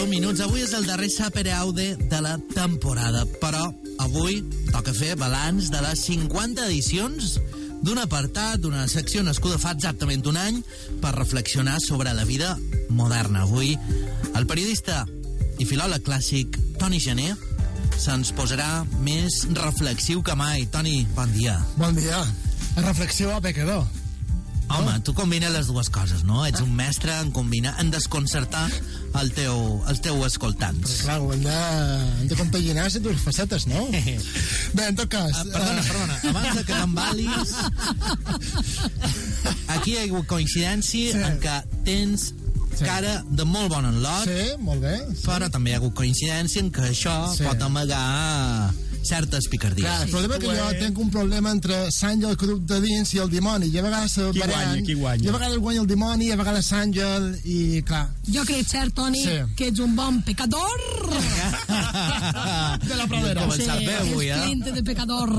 10 0.00 0.08
minuts. 0.08 0.40
Avui 0.40 0.62
és 0.64 0.70
el 0.72 0.86
darrer 0.88 1.10
Sapere 1.12 1.52
Aude 1.52 1.90
de 2.08 2.20
la 2.24 2.38
temporada, 2.54 3.26
però 3.42 3.66
avui 4.00 4.38
toca 4.70 4.94
fer 4.96 5.12
balanç 5.20 5.68
de 5.68 5.82
les 5.84 6.00
50 6.06 6.64
edicions 6.70 7.34
d'un 7.84 8.00
apartat, 8.00 8.62
d'una 8.62 8.86
secció 8.88 9.20
nascuda 9.26 9.60
fa 9.60 9.74
exactament 9.76 10.24
un 10.30 10.40
any 10.40 10.62
per 11.02 11.12
reflexionar 11.18 11.76
sobre 11.84 12.14
la 12.16 12.24
vida 12.24 12.54
moderna. 12.88 13.44
Avui, 13.44 13.76
el 14.32 14.48
periodista 14.48 15.04
i 15.60 15.68
filòleg 15.68 16.06
clàssic 16.08 16.56
Toni 16.80 17.00
Gené 17.02 17.34
se'ns 18.00 18.32
posarà 18.32 18.86
més 19.04 19.42
reflexiu 19.52 20.24
que 20.24 20.32
mai. 20.32 20.64
Toni, 20.72 21.02
bon 21.12 21.28
dia. 21.36 21.60
Bon 21.76 21.92
dia. 21.92 22.24
Reflexió 22.80 23.36
a 23.36 23.44
pecador. 23.44 23.84
Home, 24.70 24.92
tu 25.02 25.12
combines 25.18 25.50
les 25.50 25.66
dues 25.66 25.88
coses, 25.90 26.22
no? 26.24 26.44
Ets 26.46 26.60
un 26.62 26.70
mestre 26.78 27.10
en 27.18 27.30
combinar, 27.34 27.72
en 27.82 27.90
desconcertar 27.90 28.68
el 29.20 29.32
teu, 29.34 29.80
els 29.90 29.98
teus 30.04 30.20
escoltants. 30.28 31.00
Clar, 31.02 31.16
ho 31.20 31.32
hem 31.34 31.42
de, 31.42 31.56
hem 32.20 32.28
de 32.30 32.36
compaginar 32.38 32.84
les 32.86 33.00
dues 33.02 33.18
facetes, 33.24 33.66
no? 33.66 33.82
Bé, 34.76 34.86
en 34.86 34.94
tot 35.00 35.10
cas... 35.10 35.34
Ah, 35.34 35.44
perdona, 35.50 35.82
perdona, 35.88 36.18
abans 36.30 36.60
de 36.60 36.64
que 36.64 36.74
t'embalis... 36.78 37.54
Aquí 39.74 39.94
hi 39.94 39.98
ha 40.00 40.04
hagut 40.08 40.26
coincidència 40.30 41.12
Sí. 41.14 41.24
en 41.26 41.40
que 41.42 41.56
tens 41.86 42.30
Sí. 42.70 42.84
cara 42.86 43.16
de 43.26 43.44
molt 43.44 43.68
bon 43.72 43.84
enlot, 43.88 44.24
Sí, 44.30 44.54
molt 44.62 44.80
bé. 44.86 44.94
Sí. 45.16 45.24
però 45.26 45.48
també 45.50 45.72
hi 45.72 45.74
ha 45.74 45.80
hagut 45.82 45.94
coincidència 45.98 46.62
en 46.62 46.70
que 46.70 46.86
això 46.92 47.16
Sí. 47.34 47.42
pot 47.44 47.60
amagar 47.66 48.70
certes 49.02 49.48
picardies. 49.48 49.86
Clar, 49.86 50.02
el 50.04 50.10
problema 50.10 50.36
és 50.36 50.40
que 50.44 50.56
jo 50.56 50.68
tinc 50.84 50.98
un 50.98 51.10
problema 51.10 51.50
entre 51.54 51.78
Sàngel, 51.90 52.36
duc 52.36 52.60
de 52.68 52.80
dins, 52.84 53.14
i 53.14 53.18
el 53.22 53.30
dimoni. 53.32 53.70
I 53.72 53.78
a 53.78 53.82
vegades 53.82 54.12
se 54.12 54.28
Qui 54.32 54.40
guanya, 54.44 54.82
qui 54.86 54.94
guanya? 54.94 55.24
I 55.24 55.28
a 55.28 55.32
vegades 55.36 55.58
guanya 55.58 55.80
el 55.80 55.86
dimoni, 55.90 56.26
i 56.28 56.32
a 56.32 56.36
vegades 56.40 56.66
Sàngel, 56.72 57.30
i 57.44 57.82
clar... 57.86 58.06
Jo 58.30 58.44
crec, 58.44 58.66
cert, 58.68 58.94
Toni, 58.94 59.22
Sí. 59.24 59.38
que 59.56 59.68
ets 59.68 59.80
un 59.80 59.94
bon 59.96 60.20
pecador. 60.22 60.84
De 61.90 62.96
la 62.96 63.06
pradera. 63.10 63.42
Hem 63.42 63.50
començat 63.50 63.82
bé 63.84 63.94
avui, 64.00 64.28
és 64.28 64.36
eh? 64.36 64.40
cliente 64.44 64.72
de 64.76 64.82
pecador. 64.86 65.32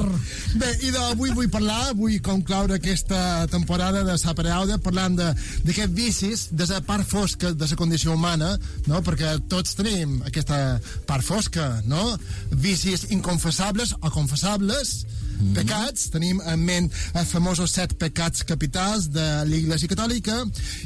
Bé, 0.59 0.69
i 0.87 0.91
d'avui 0.93 1.31
vull 1.35 1.49
parlar, 1.53 1.93
vull 1.97 2.17
concloure 2.25 2.77
aquesta 2.77 3.47
temporada 3.51 4.03
de 4.07 4.17
Sapere 4.21 4.51
Aude 4.55 4.77
parlant 4.83 5.15
de- 5.19 5.31
d'aquests 5.65 5.95
vicis, 5.95 6.47
de 6.51 6.67
la 6.69 6.81
part 6.85 7.07
fosca 7.07 7.53
de 7.53 7.67
la 7.71 7.79
condició 7.79 8.13
humana, 8.17 8.53
no? 8.87 9.01
perquè 9.05 9.37
tots 9.51 9.75
tenim 9.79 10.19
aquesta 10.27 10.79
part 11.07 11.23
fosca, 11.25 11.81
no? 11.85 12.17
Vicis 12.51 13.07
inconfessables 13.11 13.95
o 14.01 14.09
confessables, 14.11 15.05
Mhm. 15.41 15.53
pecats, 15.57 16.09
tenim 16.13 16.41
en 16.45 16.65
ment 16.65 16.89
els 17.13 17.29
famosos 17.29 17.71
set 17.71 17.95
pecats 17.97 18.43
capitals 18.47 19.09
de 19.11 19.27
l'Iglésia 19.45 19.89
Catòlica 19.91 20.37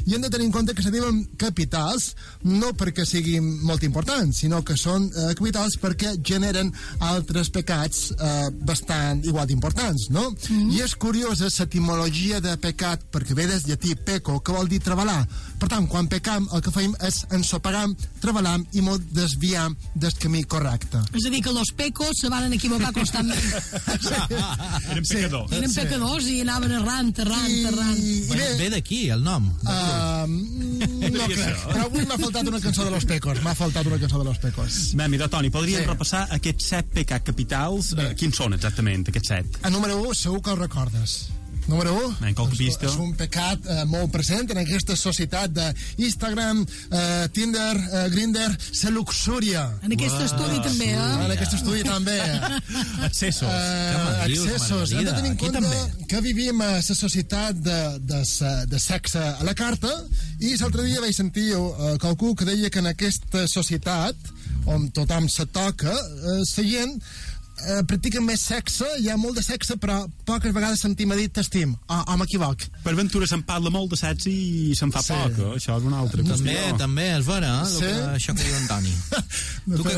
i 0.06 0.14
hem 0.14 0.22
de 0.22 0.30
tenir 0.30 0.46
en 0.46 0.52
compte 0.52 0.74
que 0.74 0.82
se 0.82 0.90
diuen 0.90 1.24
capitals 1.36 2.14
no 2.42 2.72
perquè 2.72 3.04
siguin 3.06 3.46
molt 3.62 3.82
importants, 3.82 4.42
sinó 4.42 4.62
que 4.64 4.76
són 4.76 5.10
eh, 5.10 5.34
capitals 5.34 5.78
perquè 5.82 6.16
generen 6.22 6.72
altres 7.00 7.50
pecats 7.50 8.10
eh, 8.12 8.50
bastant 8.66 9.24
igual 9.24 9.46
d'importants, 9.46 10.08
no? 10.10 10.30
Mm. 10.48 10.70
I 10.76 10.82
és 10.86 10.96
curiosa 10.96 11.50
l'etimologia 11.50 12.40
de 12.40 12.56
pecat 12.60 13.02
perquè 13.12 13.34
ve 13.36 13.46
des 13.50 13.66
llatí 13.66 13.94
peco, 13.96 14.40
que 14.40 14.54
vol 14.54 14.68
dir 14.68 14.80
treballar. 14.80 15.24
Per 15.60 15.68
tant, 15.72 15.86
quan 15.88 16.08
pecam, 16.08 16.48
el 16.52 16.62
que 16.62 16.72
fem 16.74 16.94
és 17.06 17.22
ensopegar, 17.32 17.86
treballar 18.20 18.58
i 18.76 18.82
molt 18.84 19.04
desviar 19.16 19.68
del 19.94 20.14
camí 20.20 20.44
correcte. 20.44 21.00
És 21.16 21.26
a 21.26 21.32
dir, 21.32 21.42
que 21.42 21.52
los 21.52 21.72
pecos 21.76 22.20
se 22.20 22.28
van 22.32 22.52
equivocar 22.52 22.92
constantment. 22.92 23.40
Eren 24.90 25.04
pecadors. 25.06 25.52
Eren 25.52 25.70
Sí. 25.72 25.80
pecadors 25.80 26.26
i 26.32 26.40
anaven 26.42 26.72
errant, 26.78 27.12
errant, 27.24 27.54
errant. 27.72 27.96
I, 27.98 28.12
i 28.16 28.26
Bueno, 28.28 28.42
bé, 28.42 28.56
ve 28.62 28.70
d'aquí, 28.76 29.00
el 29.10 29.22
nom. 29.24 29.48
Uh, 29.66 30.26
no 30.26 31.26
crec, 31.30 31.62
però 31.70 31.86
avui 31.86 32.04
m'ha 32.06 32.18
faltat 32.20 32.48
una 32.50 32.60
cançó 32.60 32.84
de 32.84 32.90
los 32.94 33.04
pecos, 33.08 33.40
m'ha 33.44 33.54
faltat 33.58 33.86
una 33.86 33.98
cançó 34.02 34.18
de 34.22 34.24
los 34.30 34.38
pecos. 34.42 34.80
Bé, 34.98 35.08
mira, 35.08 35.28
Toni, 35.28 35.50
podríem 35.50 35.82
Sí. 35.84 35.86
repassar 35.90 36.26
aquests 36.30 36.64
set 36.74 36.86
pecats 36.92 37.24
capitals. 37.24 37.94
Bé. 37.94 38.10
Eh, 38.10 38.14
quins 38.14 38.36
són 38.36 38.54
exactament, 38.54 39.08
aquests 39.08 39.28
set? 39.28 39.58
El 39.64 39.72
número 39.72 39.98
1 40.02 40.14
segur 40.14 40.42
que 40.42 40.50
el 40.50 40.58
recordes. 40.58 41.28
Número 41.66 41.92
1 42.20 42.28
En 42.28 42.34
qualque 42.34 42.54
és, 42.54 42.58
pista. 42.58 42.86
és 42.86 42.94
un 43.02 43.14
pecat 43.18 43.64
eh, 43.66 43.82
molt 43.90 44.12
present 44.14 44.50
en 44.54 44.60
aquesta 44.62 44.94
societat 44.96 45.50
d'Instagram, 45.50 46.62
eh, 46.90 47.26
Tinder, 47.34 47.74
eh, 47.76 48.04
Grindr, 48.14 48.54
la 48.84 48.90
luxúria. 48.94 49.64
En 49.82 49.92
aquest 49.96 50.20
estudi 50.28 50.60
també, 50.62 50.92
En 50.94 51.26
eh? 51.26 51.34
aquest 51.34 51.56
estudi 51.58 51.82
també. 51.82 52.18
Accessos. 53.02 53.50
Eh, 53.50 54.22
accessos. 54.28 54.92
Hem 54.92 55.04
de 55.08 55.16
tenir 55.18 55.32
en 55.32 55.36
compte 55.42 55.60
també. 55.60 56.06
que 56.06 56.20
vivim 56.22 56.60
a 56.62 56.70
la 56.78 56.82
societat 56.82 57.58
de, 57.58 57.80
de, 57.98 58.22
de 58.70 58.78
sexe 58.78 59.18
a 59.18 59.44
la 59.44 59.54
carta 59.58 59.90
i 60.38 60.54
l'altre 60.60 60.84
dia 60.86 61.00
vaig 61.02 61.14
sentir 61.16 61.48
uh, 61.56 61.96
qualcú 61.98 62.34
que 62.36 62.46
deia 62.46 62.70
que 62.70 62.78
en 62.82 62.90
aquesta 62.92 63.46
societat 63.50 64.16
on 64.66 64.90
tothom 64.94 65.28
se 65.30 65.46
toca, 65.46 65.92
uh, 65.94 66.42
la 66.42 66.64
gent 66.66 67.00
eh, 67.64 67.82
practiquen 67.88 68.24
més 68.26 68.40
sexe, 68.40 68.86
hi 69.00 69.08
ha 69.10 69.16
molt 69.16 69.36
de 69.40 69.42
sexe, 69.46 69.76
però 69.80 70.02
poques 70.28 70.52
vegades 70.54 70.80
sentim 70.84 71.12
a 71.12 71.16
dir 71.18 71.28
t'estim. 71.32 71.74
O, 71.88 71.98
o 72.12 72.16
m'equivoc. 72.20 72.66
Per 72.84 72.94
ventura 72.98 73.26
se'n 73.30 73.42
parla 73.48 73.70
molt 73.74 73.90
de 73.94 74.00
sexe 74.00 74.30
i 74.30 74.74
se'n 74.76 74.92
fa 74.92 75.02
Sí. 75.02 75.12
poc, 75.14 75.38
eh? 75.38 75.50
això 75.60 75.76
és 75.80 75.84
una 75.88 75.98
altra 76.04 76.22
També, 76.22 76.54
qüestió. 76.54 76.76
també, 76.78 77.10
és 77.18 77.26
vera, 77.26 77.52
eh? 77.62 77.66
Sí? 77.66 77.76
Sí? 77.76 77.92
Que, 77.92 78.08
això 78.20 78.34
que 78.36 78.42
diu 78.44 78.56
en 78.56 78.66
Toni. 78.70 78.94
tu, 79.76 79.82
què, 79.86 79.96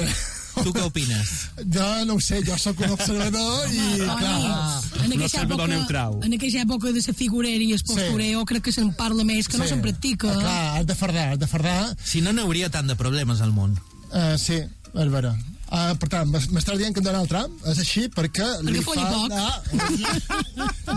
tu 0.62 0.72
què 0.74 0.84
opines? 0.86 1.32
Jo 1.74 1.88
no 2.08 2.14
ho 2.18 2.20
sé, 2.20 2.40
jo 2.46 2.56
sóc 2.58 2.80
un 2.86 2.94
observador 2.96 3.68
i, 3.70 3.82
clar, 4.04 4.80
Toni, 4.94 5.14
en 5.14 5.22
observador 5.22 5.66
època, 5.66 5.68
neutral. 5.74 6.18
en 6.24 6.34
aquesta 6.38 6.62
època 6.64 6.92
de 6.94 7.02
la 7.06 7.14
figurera 7.20 7.62
i 7.64 7.72
el 7.76 7.82
postureo, 7.86 8.44
crec 8.48 8.64
que 8.68 8.72
se'n 8.74 8.90
parla 8.98 9.24
més, 9.28 9.48
que 9.48 9.58
no 9.60 9.64
sí. 9.64 9.74
se'n 9.74 9.82
practica. 9.84 10.32
Ah, 10.32 10.40
Clar, 10.40 10.64
has 10.80 10.86
de 10.86 10.94
fardar, 10.98 11.28
has 11.34 11.38
de 11.38 11.46
fardar. 11.50 11.78
Si 12.04 12.20
no, 12.24 12.32
no 12.32 12.42
hi 12.42 12.50
hauria 12.50 12.70
tant 12.74 12.86
de 12.90 12.96
problemes 12.98 13.40
al 13.44 13.52
món. 13.52 13.76
Uh, 14.08 14.34
sí, 14.40 14.62
és 14.94 15.10
vera. 15.12 15.34
Uh, 15.68 15.92
per 16.00 16.08
tant, 16.08 16.28
m'es- 16.32 16.48
m'estàs 16.54 16.78
dient 16.80 16.94
que 16.96 17.02
en 17.02 17.04
Donald 17.10 17.28
Trump 17.28 17.66
és 17.68 17.78
així 17.82 18.06
perquè, 18.08 18.46
li, 18.64 18.80
falta, 18.80 19.48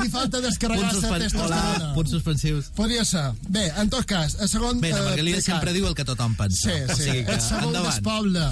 li 0.02 0.10
falta 0.10 0.40
descarregar 0.44 0.92
Punts, 0.92 0.94
la 0.96 1.02
suspen... 1.02 1.12
Hola, 1.12 1.26
testosterona. 1.26 1.90
punts 1.96 2.12
suspensius. 2.16 2.70
Podria 2.78 3.04
ser. 3.06 3.26
Bé, 3.52 3.66
en 3.82 3.90
tot 3.92 4.06
cas, 4.08 4.38
el 4.40 4.50
segon... 4.50 4.80
Bé, 4.82 4.92
la 4.94 5.02
eh, 5.02 5.08
Margalida 5.10 5.42
pecat. 5.42 5.50
sempre 5.52 5.74
diu 5.76 5.88
el 5.90 5.96
que 5.98 6.06
tothom 6.08 6.36
pensa. 6.40 6.70
Sí, 6.72 6.78
O 6.88 6.96
sí. 6.96 7.04
sigui 7.04 7.26
que, 7.28 7.36
el 7.36 7.42
sabó 7.44 7.68
endavant. 7.68 7.92
despoble. 7.94 8.46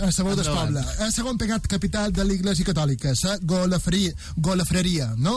El 0.00 0.12
sabó 0.16 0.34
Endavant. 0.34 0.74
despoble. 0.74 1.06
El 1.06 1.12
segon 1.14 1.38
pecat 1.40 1.66
capital 1.70 2.12
de 2.16 2.24
l'Iglésia 2.26 2.66
Catòlica, 2.66 3.14
la 3.22 3.36
golafreria, 3.54 4.12
golafreria, 4.36 5.12
no? 5.18 5.36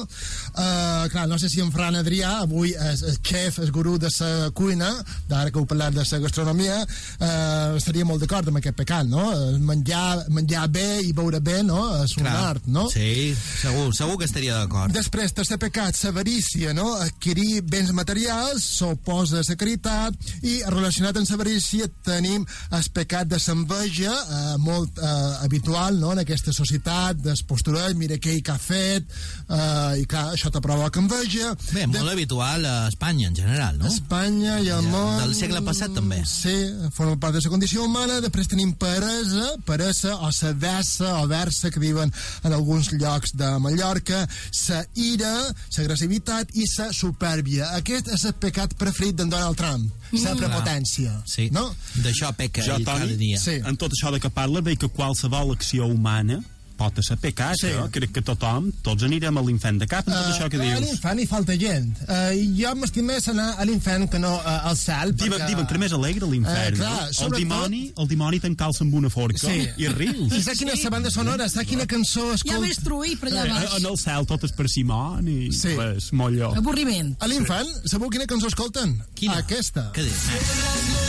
Uh, 0.54 1.06
clar, 1.14 1.28
no 1.30 1.38
sé 1.40 1.50
si 1.50 1.62
en 1.62 1.72
Fran 1.74 1.96
Adrià, 2.00 2.40
avui 2.44 2.74
és 2.74 3.04
el 3.06 3.18
xef, 3.22 3.60
el 3.64 3.72
gurú 3.76 3.98
de 4.02 4.10
la 4.20 4.50
cuina, 4.56 4.90
d'ara 5.30 5.52
que 5.52 5.60
heu 5.62 5.66
parlat 5.70 5.94
de 5.94 6.04
la 6.10 6.20
gastronomia, 6.26 6.82
uh, 6.84 7.78
estaria 7.78 8.06
molt 8.06 8.22
d'acord 8.24 8.48
amb 8.50 8.58
aquest 8.62 8.78
pecat, 8.82 9.06
no? 9.10 9.30
Eh, 9.34 9.58
Menjar, 9.64 10.23
menjar 10.30 10.68
bé 10.72 11.02
i 11.04 11.12
beure 11.16 11.40
bé, 11.44 11.62
no? 11.64 11.82
És 12.04 12.16
un 12.18 12.24
Clar. 12.24 12.36
art, 12.54 12.68
no? 12.68 12.88
Sí, 12.92 13.34
segur, 13.62 13.90
segur 13.96 14.18
que 14.22 14.28
estaria 14.30 14.58
d'acord. 14.60 14.94
Després, 14.96 15.34
tercer 15.34 15.58
pecat, 15.62 15.98
l'avarícia, 16.04 16.74
no? 16.74 16.94
Adquirir 17.04 17.62
béns 17.64 17.92
materials 17.96 18.64
s'oposa 18.78 19.42
a 19.42 19.48
la 19.48 19.58
caritat 19.60 20.32
i 20.44 20.62
relacionat 20.68 21.18
amb 21.18 21.30
l'avarícia 21.30 21.90
tenim 22.06 22.46
el 22.72 22.90
pecat 22.94 23.28
de 23.28 23.40
l'enveja, 23.44 24.14
eh, 24.14 24.58
molt 24.60 25.00
eh, 25.00 25.08
habitual, 25.44 26.00
no?, 26.00 26.14
en 26.14 26.24
aquesta 26.24 26.54
societat, 26.54 27.18
del 27.24 27.40
postureig, 27.48 27.96
mira 27.98 28.18
què 28.22 28.40
que 28.44 28.54
ha 28.54 28.60
fet, 28.60 29.10
eh, 29.50 30.02
i 30.02 30.06
clar, 30.10 30.30
això 30.34 30.52
te 30.54 30.62
provoca 30.64 31.02
enveja. 31.02 31.54
Bé, 31.72 31.88
molt 31.88 32.12
habitual 32.14 32.66
a 32.66 32.76
Espanya 32.88 33.30
en 33.30 33.36
general, 33.36 33.78
no? 33.80 33.90
Espanya 33.92 34.60
i 34.60 34.70
el 34.70 34.84
Ja, 34.84 34.92
món... 34.92 35.20
del 35.22 35.36
segle 35.38 35.62
passat, 35.66 35.94
també. 35.96 36.22
Sí, 36.28 36.54
forma 36.96 37.18
part 37.20 37.36
de 37.36 37.44
la 37.44 37.52
condició 37.54 37.86
humana. 37.88 38.20
Després 38.24 38.50
tenim 38.52 38.74
peresa, 38.80 39.54
peresa 39.68 40.13
o 40.16 40.30
la 40.42 40.54
versa 40.54 41.20
o 41.22 41.28
versa 41.28 41.72
que 41.72 41.80
diuen 41.80 42.12
en 42.44 42.54
alguns 42.54 42.92
llocs 42.94 43.34
de 43.40 43.50
Mallorca, 43.60 44.28
la 44.70 44.86
ira, 44.96 45.34
l'agressivitat 45.78 46.54
i 46.56 46.66
la 46.78 46.92
supèrbia. 46.94 47.72
Aquest 47.80 48.08
és 48.14 48.26
el 48.26 48.34
pecat 48.34 48.74
preferit 48.78 49.16
d'en 49.16 49.30
Donald 49.30 49.58
Trump, 49.58 49.90
la 50.12 50.36
prepotència. 50.36 51.22
Sí, 51.26 51.50
No? 51.52 51.76
d'això 52.04 52.34
peca 52.36 52.62
Jo, 52.62 52.76
ell 52.78 52.86
cada 52.86 53.00
Toni, 53.06 53.16
dia. 53.18 53.40
Sí. 53.40 53.60
en 53.66 53.78
tot 53.78 53.92
això 53.92 54.12
de 54.12 54.20
que 54.20 54.30
parla, 54.30 54.62
veig 54.62 54.80
que 54.80 54.90
qualsevol 54.90 55.52
acció 55.54 55.86
humana 55.86 56.42
pot 56.78 56.98
ser 57.06 57.18
pecat, 57.18 57.56
Sí. 57.60 57.68
sí. 57.68 57.74
eh? 57.74 57.90
crec 57.92 58.12
que 58.12 58.22
tothom, 58.22 58.72
tots 58.82 59.04
anirem 59.04 59.38
a 59.38 59.42
l'infern 59.42 59.78
de 59.80 59.88
cap 59.88 60.06
tot 60.06 60.14
això 60.16 60.50
que 60.50 60.58
Eh, 60.58 60.72
a 60.72 60.78
dius. 60.80 60.90
l'infant 60.90 61.20
hi 61.20 61.26
falta 61.28 61.56
gent. 61.58 61.96
Uh, 62.08 62.34
jo 62.58 62.74
m'estim 62.76 63.06
més 63.06 63.28
anar 63.28 63.56
a 63.60 63.66
l'infant 63.66 64.10
que 64.10 64.20
no 64.20 64.36
uh, 64.36 64.68
al 64.70 64.78
cel. 64.78 65.14
Diuen, 65.16 65.34
perquè- 65.40 65.48
diuen 65.50 65.66
que 65.68 65.74
era 65.74 65.80
més 65.80 65.94
alegre 65.94 66.28
l'infern. 66.30 66.76
Clar, 66.78 66.92
no? 67.02 67.08
el, 67.08 67.14
sobretot- 67.14 67.38
dimoni, 67.38 67.94
el 67.98 68.08
dimoni 68.08 68.40
t'encalça 68.40 68.82
amb 68.84 68.94
una 68.94 69.10
forca 69.10 69.38
Sí. 69.48 69.68
i 69.78 69.88
rius. 69.88 70.34
I 70.34 70.42
saps 70.44 70.58
quina 70.60 70.74
és 70.74 70.84
la 70.84 70.90
banda 70.90 71.10
sonora? 71.12 71.48
Saps 71.50 71.68
quina 71.68 71.86
cançó 71.88 72.28
Ja 72.30 72.36
escolta? 72.36 72.60
ves 72.68 72.78
truir 72.84 73.18
per 73.20 73.30
allà 73.32 73.48
baix. 73.50 73.78
en 73.80 73.86
el 73.86 73.98
cel 73.98 74.26
tot 74.26 74.44
és 74.44 74.52
persimon 74.52 75.28
i 75.28 75.52
Sí. 75.52 75.76
res, 75.78 76.12
molt 76.14 76.36
lloc. 76.36 76.58
Avorriment. 76.58 77.16
A 77.20 77.28
l'infant, 77.28 77.68
sabeu 77.86 78.10
quina 78.10 78.26
cançó 78.26 78.48
escolten? 78.48 79.02
Quina? 79.16 79.38
Aquesta. 79.38 79.92
Què 79.94 80.04
dius? 80.04 81.03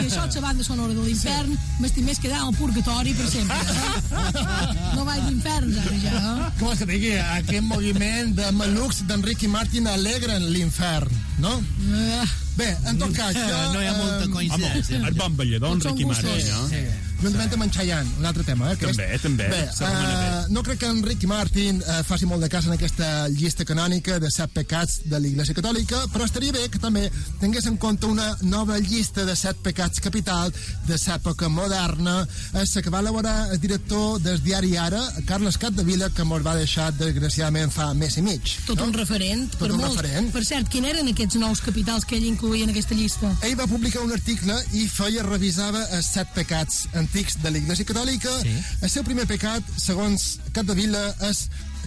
Si 0.00 0.10
això 0.10 0.26
és 0.28 0.38
la 0.38 0.44
banda 0.46 0.66
sonora 0.66 0.94
de 0.96 1.04
l'infern, 1.06 1.52
m'estic 1.80 2.06
més 2.06 2.20
quedant 2.22 2.46
al 2.46 2.56
purgatori 2.58 3.14
per 3.18 3.28
sempre. 3.32 3.56
Eh? 3.56 4.94
No 4.96 5.04
vaig 5.08 5.22
d'infern, 5.28 5.76
ara 5.82 6.00
ja. 6.02 6.22
Eh? 6.22 6.48
Com 6.60 6.72
es 6.72 6.82
que 6.82 6.90
digui, 6.90 7.14
aquest 7.40 7.66
moviment 7.68 8.34
de 8.38 8.50
malucs 8.56 9.02
d'Enric 9.08 9.46
i 9.46 9.52
Martin 9.52 9.88
alegren 9.92 10.50
l'infern, 10.52 11.22
no? 11.42 11.58
Eh, 11.92 12.26
Bé, 12.56 12.70
en 12.88 12.96
tot 12.96 13.12
cas, 13.12 13.36
jo... 13.36 13.58
No 13.74 13.82
hi 13.82 13.88
ha 13.90 13.96
molta 13.98 14.24
eh, 14.24 14.30
coincidència. 14.32 15.02
El 15.02 15.18
bon 15.18 15.36
ballador, 15.36 15.76
Enric 15.76 16.00
i 16.00 16.08
Martí, 16.08 16.32
gustos. 16.32 17.05
No? 17.22 17.32
Amb 17.56 17.62
en 17.64 17.70
Chayanne, 17.72 18.10
un 18.18 18.26
altre 18.28 18.44
tema, 18.44 18.72
eh? 18.72 18.76
També, 18.80 19.06
també. 19.22 19.48
Bé, 19.48 19.62
Se 19.72 19.84
remena 19.84 20.42
uh, 20.42 20.52
no 20.52 20.62
crec 20.66 20.80
que 20.82 20.90
en 20.90 21.02
Ricky 21.04 21.28
Martin 21.30 21.80
uh, 21.80 22.00
faci 22.06 22.28
molt 22.28 22.44
de 22.44 22.50
cas 22.52 22.66
en 22.68 22.74
aquesta 22.76 23.28
llista 23.32 23.64
canònica 23.68 24.18
de 24.22 24.30
set 24.32 24.52
pecats 24.54 25.00
de 25.08 25.20
l'Iglésia 25.22 25.56
Catòlica, 25.56 26.02
però 26.12 26.26
estaria 26.28 26.54
bé 26.54 26.66
que 26.72 26.80
també 26.82 27.06
tingués 27.40 27.66
en 27.70 27.78
compte 27.80 28.08
una 28.10 28.28
nova 28.42 28.78
llista 28.82 29.24
de 29.24 29.36
set 29.38 29.60
pecats 29.64 30.02
capital 30.04 30.52
de 30.86 30.98
l'època 30.98 31.48
moderna, 31.52 32.18
és 32.62 32.74
la 32.76 32.82
que 32.84 32.92
va 32.92 33.00
elaborar 33.04 33.36
el 33.54 33.60
director 33.62 34.20
del 34.20 34.42
diari 34.44 34.76
Ara, 34.76 35.00
Carles 35.26 35.58
Capdevila, 35.58 36.10
que 36.14 36.24
mos 36.24 36.44
va 36.44 36.56
deixar, 36.58 36.90
desgraciadament, 36.98 37.72
fa 37.72 37.92
mes 37.94 38.18
i 38.18 38.24
mig. 38.26 38.56
Tot 38.66 38.80
no? 38.80 38.90
un 38.90 38.94
referent. 38.96 39.46
Tot 39.54 39.64
per 39.64 39.70
un 39.72 39.80
molt. 39.80 39.96
referent. 39.96 40.30
Per 40.34 40.44
cert, 40.46 40.68
quin 40.72 40.86
eren 40.88 41.08
aquests 41.12 41.38
nous 41.40 41.62
capitals 41.64 42.04
que 42.04 42.18
ell 42.18 42.28
incluïa 42.28 42.66
en 42.66 42.74
aquesta 42.74 42.96
llista? 42.98 43.32
Ell 43.46 43.56
va 43.58 43.68
publicar 43.70 44.04
un 44.04 44.12
article 44.16 44.56
i 44.76 44.86
feia, 44.90 45.24
revisava 45.26 45.86
els 45.96 46.12
set 46.16 46.32
pecats 46.36 46.84
antics 47.06 47.38
de 47.44 47.54
l'Iglésia 47.54 47.86
Catòlica. 47.86 48.34
Sí. 48.42 48.58
El 48.82 48.92
seu 48.92 49.06
primer 49.06 49.28
pecat, 49.30 49.64
segons 49.80 50.36
Capdevila, 50.52 51.06
és 51.30 51.46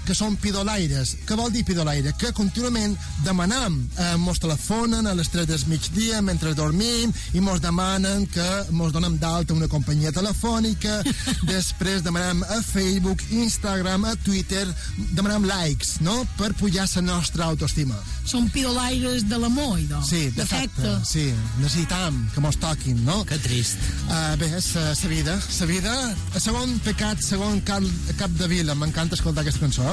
que 0.10 0.16
són 0.18 0.38
pidolaires. 0.42 1.12
Què 1.28 1.36
vol 1.38 1.52
dir 1.54 1.62
pidolaire? 1.68 2.16
Que 2.18 2.32
contínuament 2.34 2.96
demanam, 3.26 3.76
eh, 3.78 4.16
mos 4.18 4.40
telefonen 4.42 5.06
a 5.06 5.14
les 5.14 5.30
3 5.30 5.46
del 5.46 5.66
migdia 5.70 6.22
mentre 6.26 6.56
dormim 6.58 7.14
i 7.38 7.44
mos 7.46 7.62
demanen 7.62 8.26
que 8.34 8.48
mos 8.72 8.94
donem 8.96 9.20
d'alta 9.22 9.54
una 9.54 9.70
companyia 9.70 10.12
telefònica, 10.16 11.04
després 11.54 12.02
demanem 12.02 12.42
a 12.42 12.62
Facebook, 12.66 13.22
Instagram, 13.30 14.08
a 14.10 14.16
Twitter, 14.24 14.66
demanem 15.14 15.46
likes, 15.46 16.00
no?, 16.02 16.24
per 16.40 16.56
pujar 16.58 16.88
la 16.96 17.06
nostra 17.14 17.46
autoestima. 17.46 18.00
Són 18.30 18.46
pidolaires 18.54 19.24
de 19.26 19.40
l'amor, 19.42 19.80
idò. 19.82 20.00
Sí, 20.06 20.28
d'afecte. 20.36 20.92
Sí, 21.08 21.26
necessitam 21.58 22.20
que 22.36 22.44
mos 22.46 22.60
toquin, 22.62 23.00
no? 23.08 23.24
Que 23.26 23.40
trist. 23.42 23.82
Uh, 24.06 24.36
bé, 24.38 24.52
és 24.60 24.68
uh, 24.78 24.92
sa 24.94 25.10
vida, 25.10 25.34
sa 25.42 25.66
vida. 25.70 25.96
El 26.36 26.44
segon 26.44 26.76
pecat, 26.86 27.24
segon 27.26 27.58
Cal, 27.66 27.88
Cap 28.22 28.36
de 28.38 28.52
Vila, 28.52 28.78
m'encanta 28.78 29.18
escoltar 29.18 29.42
aquesta 29.42 29.66
cançó. 29.66 29.90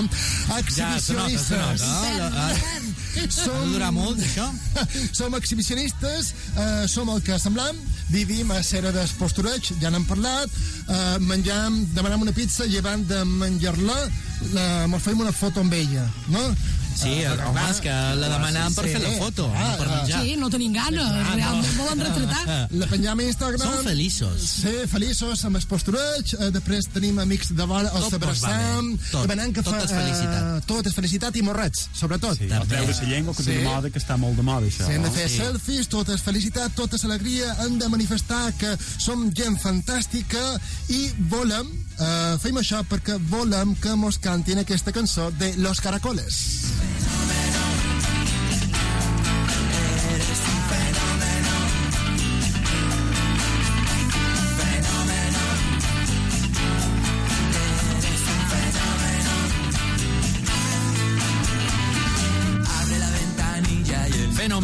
Ja, 0.76 0.98
se 1.00 1.16
nota, 1.16 1.40
se 1.40 1.62
nota. 1.62 1.92
Ah, 2.28 2.52
Ha 3.16 3.26
Som, 3.32 3.56
de 3.64 3.72
durar 3.72 3.92
molt, 3.96 4.20
això? 4.20 4.44
som 5.16 5.34
exhibicionistes, 5.38 6.32
uh, 6.52 6.84
som 6.90 7.08
el 7.14 7.22
que 7.24 7.38
semblam, 7.40 7.78
vivim 8.12 8.50
a 8.52 8.60
Cera 8.66 8.92
del 8.92 9.08
Postureig, 9.16 9.70
ja 9.80 9.90
n'hem 9.92 10.04
parlat, 10.08 10.52
uh, 10.84 11.16
mengem, 11.24 11.80
demanem 11.96 12.26
una 12.26 12.36
pizza 12.36 12.68
abans 12.68 13.08
de 13.08 13.22
menjar-la, 13.24 13.96
la, 14.52 14.66
mos 14.92 15.02
fem 15.02 15.24
una 15.24 15.32
foto 15.32 15.64
amb 15.64 15.72
ella, 15.72 16.04
no? 16.28 16.44
Sí, 16.96 17.08
Eh, 17.26 17.28
home, 17.46 17.60
és 17.70 17.80
que 17.84 17.92
la 18.16 18.28
demanàvem 18.32 18.74
per 18.74 18.84
fer 18.88 19.00
la 19.02 19.10
foto, 19.18 19.46
no 19.48 19.76
per 19.78 19.86
ah, 19.86 19.96
menjar. 19.96 20.22
Sí, 20.22 20.36
no 20.40 20.48
tenim 20.50 20.72
gana. 20.72 21.04
Realment 21.34 21.76
volen 21.76 22.00
retratar. 22.00 22.68
La 22.70 22.86
penjam 22.86 23.18
a 23.18 23.22
Instagram. 23.26 23.66
Som 23.66 23.84
feliços. 23.84 24.46
Sí, 24.62 24.74
feliços 24.90 25.44
amb 25.44 25.56
el 25.60 25.66
postureig, 25.68 26.34
eh, 26.38 26.50
després 26.54 26.88
tenim 26.92 27.18
amics 27.18 27.52
de 27.56 27.64
vora, 27.68 27.90
els 27.94 28.08
Tot 28.08 28.14
abraçam. 28.20 28.92
Tot. 29.10 29.22
demanem 29.26 29.52
que 29.52 29.62
Tot 29.62 29.74
és 29.82 29.90
felicitat. 29.92 30.42
Eh, 30.56 30.62
tot 30.66 30.86
és 30.86 30.94
felicitat 30.94 31.36
i 31.36 31.42
morrets, 31.42 31.88
sobretot. 31.92 32.36
Sí, 32.38 32.46
Sí. 32.48 32.52
a 32.52 32.60
treure 32.64 32.92
la 32.94 33.02
llengua, 33.12 33.34
que 33.34 33.42
és 33.42 33.46
Sí. 33.48 33.58
una 33.60 33.74
moda 33.74 33.90
que 33.90 33.98
està 33.98 34.16
molt 34.16 34.36
de 34.36 34.42
moda, 34.42 34.66
això. 34.66 34.86
Si 34.86 34.92
hem 34.92 35.02
de 35.02 35.10
fer 35.10 35.28
Sí. 35.28 35.36
selfies, 35.38 35.88
tot 35.88 36.08
és 36.08 36.22
felicitat, 36.22 36.74
tot 36.74 36.92
és 36.94 37.04
alegria, 37.04 37.56
hem 37.64 37.78
de 37.78 37.88
manifestar 37.88 38.52
que 38.58 38.76
som 38.98 39.30
gent 39.32 39.58
fantàstica 39.60 40.60
i 40.88 41.10
volem, 41.28 41.66
eh, 41.98 42.36
fem 42.40 42.54
això 42.56 42.82
perquè 42.86 43.18
volem 43.28 43.74
que 43.76 43.94
mos 43.96 44.18
cantin 44.18 44.58
aquesta 44.58 44.92
cançó 44.92 45.30
de 45.32 45.54
Los 45.56 45.80
Caracoles. 45.80 46.85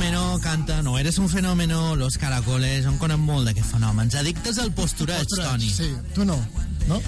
Fenómeno 0.02 0.40
canta, 0.40 0.82
no 0.82 0.99
eres 0.99 1.19
un 1.19 1.28
fenómeno, 1.28 1.94
los 1.94 2.19
caracoles, 2.19 2.87
en 2.90 2.96
conec 2.99 3.20
molt 3.22 3.46
d'aquests 3.46 3.70
fenòmens. 3.76 4.16
Addictes 4.19 4.58
al 4.58 4.72
postureig, 4.75 5.31
Toni. 5.31 5.69
Sí, 5.70 5.93
tu 6.16 6.25
no, 6.26 6.40
no? 6.88 6.99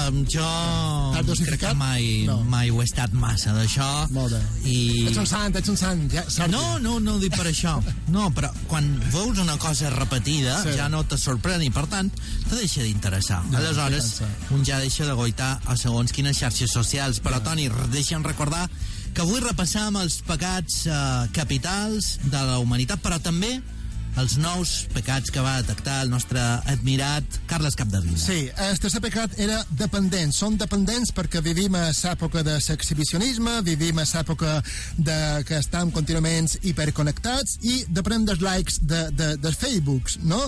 Um, 0.00 0.24
jo 0.26 0.42
crec 1.46 1.60
que 1.60 1.70
mai, 1.78 2.24
No. 2.26 2.40
mai 2.42 2.70
ho 2.70 2.80
he 2.82 2.84
estat 2.88 3.12
massa 3.12 3.54
d'això. 3.54 3.86
Molt 4.10 4.34
bé. 4.34 4.40
I... 4.66 5.06
Ets 5.12 5.22
un 5.22 5.26
sant, 5.30 5.54
ets 5.62 5.70
un 5.70 5.76
sant, 5.78 6.02
ja. 6.10 6.24
No, 6.50 6.80
no, 6.82 6.98
no 6.98 7.14
ho 7.14 7.22
dic 7.22 7.36
per 7.38 7.46
això. 7.46 7.76
No, 8.08 8.32
però 8.34 8.50
quan 8.66 8.90
veus 9.12 9.38
una 9.38 9.56
cosa 9.56 9.90
repetida 9.94 10.58
Sí. 10.64 10.74
ja 10.74 10.88
no 10.88 11.04
te 11.06 11.18
sorprèn 11.18 11.62
i, 11.62 11.70
per 11.70 11.86
tant, 11.86 12.10
te 12.48 12.56
deixa 12.56 12.82
d'interessar. 12.82 13.44
No, 13.46 13.58
Aleshores, 13.58 14.22
un 14.50 14.64
ja 14.66 14.82
deixa 14.82 15.06
de 15.06 15.14
goitar 15.14 15.60
a 15.66 15.76
segons 15.76 16.10
quines 16.10 16.38
xarxes 16.42 16.74
socials. 16.74 17.20
Però, 17.22 17.38
Toni, 17.42 17.68
deixa'm 17.94 18.26
recordar 18.26 18.66
que 19.14 19.24
avui 19.24 19.42
repassam 19.42 19.96
els 20.00 20.20
pecats 20.26 20.84
eh, 20.86 20.96
capitals 21.36 22.16
de 22.30 22.40
la 22.50 22.58
humanitat, 22.62 23.02
però 23.02 23.18
també 23.22 23.58
els 24.18 24.36
nous 24.40 24.70
pecats 24.94 25.30
que 25.30 25.42
va 25.44 25.58
detectar 25.60 26.00
el 26.04 26.10
nostre 26.10 26.40
admirat 26.70 27.38
Carles 27.50 27.76
Capdevila. 27.78 28.18
Sí, 28.18 28.48
el 28.66 28.80
tercer 28.82 29.02
pecat 29.04 29.36
era 29.40 29.60
dependents. 29.70 30.40
Som 30.40 30.56
dependents 30.60 31.12
perquè 31.16 31.42
vivim 31.44 31.76
a 31.78 31.86
l'època 31.90 32.42
de 32.46 32.56
l'exhibicionisme, 32.58 33.60
vivim 33.66 34.00
a 34.00 34.06
l'època 34.08 34.58
de 34.98 35.18
que 35.46 35.60
estem 35.60 35.92
contínuament 35.94 36.50
hiperconnectats 36.62 37.58
i 37.62 37.84
depenem 37.88 38.26
dels 38.28 38.42
likes 38.44 38.80
de, 38.82 39.02
de, 39.16 39.32
dels 39.40 39.58
Facebooks, 39.60 40.18
no? 40.24 40.40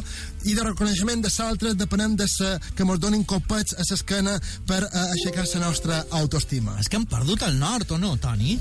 I 0.44 0.56
de 0.58 0.66
reconeixement 0.66 1.22
de 1.22 1.30
l'altre 1.38 1.74
depenem 1.78 2.16
de 2.16 2.28
sa, 2.30 2.56
que 2.76 2.86
ens 2.86 3.02
donin 3.02 3.24
copets 3.28 3.76
a 3.78 3.86
l'esquena 3.88 4.38
per 4.68 4.82
uh, 4.84 5.04
aixecar 5.12 5.46
la 5.54 5.66
nostra 5.66 6.02
autoestima. 6.22 6.78
És 6.80 6.88
que 6.88 6.98
hem 7.00 7.06
perdut 7.08 7.44
el 7.46 7.58
nord, 7.60 7.90
o 7.92 8.00
no, 8.00 8.16
Toni? 8.20 8.58